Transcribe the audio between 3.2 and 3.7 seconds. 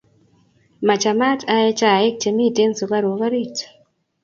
orit